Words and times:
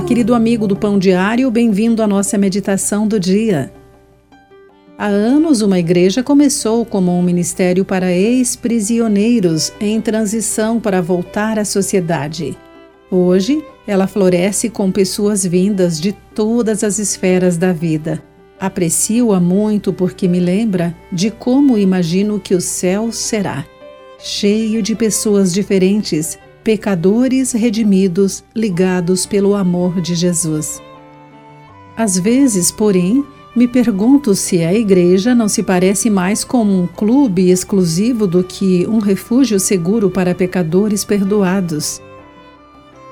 querido 0.00 0.34
amigo 0.34 0.66
do 0.66 0.76
Pão 0.76 0.98
Diário, 0.98 1.50
bem-vindo 1.50 2.02
à 2.02 2.06
nossa 2.06 2.36
meditação 2.36 3.06
do 3.06 3.18
dia. 3.18 3.72
Há 4.98 5.06
anos, 5.06 5.62
uma 5.62 5.78
igreja 5.78 6.22
começou 6.22 6.84
como 6.84 7.16
um 7.16 7.22
ministério 7.22 7.84
para 7.84 8.12
ex-prisioneiros 8.12 9.72
em 9.80 10.00
transição 10.00 10.80
para 10.80 11.00
voltar 11.00 11.58
à 11.58 11.64
sociedade. 11.64 12.56
Hoje, 13.10 13.64
ela 13.86 14.06
floresce 14.06 14.68
com 14.68 14.90
pessoas 14.90 15.44
vindas 15.44 16.00
de 16.00 16.12
todas 16.34 16.82
as 16.82 16.98
esferas 16.98 17.56
da 17.56 17.72
vida. 17.72 18.22
Aprecio-a 18.58 19.38
muito 19.38 19.92
porque 19.92 20.26
me 20.26 20.40
lembra 20.40 20.96
de 21.12 21.30
como 21.30 21.78
imagino 21.78 22.40
que 22.40 22.54
o 22.54 22.60
céu 22.60 23.12
será 23.12 23.64
cheio 24.18 24.82
de 24.82 24.94
pessoas 24.94 25.52
diferentes 25.52 26.38
pecadores 26.66 27.52
redimidos, 27.52 28.42
ligados 28.52 29.24
pelo 29.24 29.54
amor 29.54 30.00
de 30.00 30.16
Jesus. 30.16 30.82
Às 31.96 32.18
vezes, 32.18 32.72
porém, 32.72 33.24
me 33.54 33.68
pergunto 33.68 34.34
se 34.34 34.64
a 34.64 34.74
igreja 34.74 35.32
não 35.32 35.46
se 35.46 35.62
parece 35.62 36.10
mais 36.10 36.42
com 36.42 36.64
um 36.64 36.88
clube 36.88 37.50
exclusivo 37.50 38.26
do 38.26 38.42
que 38.42 38.84
um 38.88 38.98
refúgio 38.98 39.60
seguro 39.60 40.10
para 40.10 40.34
pecadores 40.34 41.04
perdoados. 41.04 42.02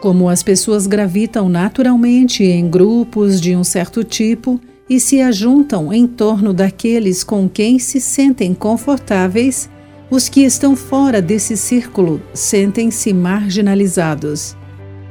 Como 0.00 0.28
as 0.28 0.42
pessoas 0.42 0.88
gravitam 0.88 1.48
naturalmente 1.48 2.42
em 2.42 2.68
grupos 2.68 3.40
de 3.40 3.54
um 3.54 3.62
certo 3.62 4.02
tipo 4.02 4.60
e 4.90 4.98
se 4.98 5.20
ajuntam 5.20 5.92
em 5.92 6.08
torno 6.08 6.52
daqueles 6.52 7.22
com 7.22 7.48
quem 7.48 7.78
se 7.78 8.00
sentem 8.00 8.52
confortáveis, 8.52 9.70
os 10.10 10.28
que 10.28 10.42
estão 10.42 10.76
fora 10.76 11.20
desse 11.20 11.56
círculo 11.56 12.20
sentem-se 12.32 13.12
marginalizados. 13.12 14.56